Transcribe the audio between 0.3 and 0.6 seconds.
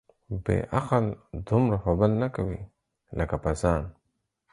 بې